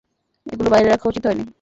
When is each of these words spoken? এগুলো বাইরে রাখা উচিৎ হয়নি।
এগুলো 0.47 0.69
বাইরে 0.69 0.87
রাখা 0.89 1.05
উচিৎ 1.07 1.23
হয়নি। 1.27 1.43